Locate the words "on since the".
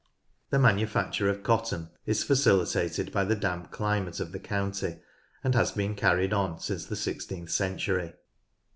6.33-6.95